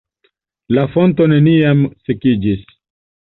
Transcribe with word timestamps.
La 0.77 0.85
fonto 0.95 1.27
neniam 1.33 1.85
sekiĝis. 2.07 2.65